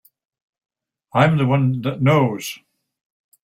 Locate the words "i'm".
1.13-1.37